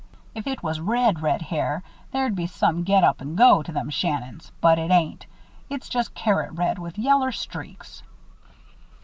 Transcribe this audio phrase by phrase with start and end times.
[0.33, 3.91] If it was red red hair, there'd be some get up and go to them
[3.91, 5.27] Shannons; but it ain't.
[5.69, 8.01] It's just carrot red, with yaller streaks."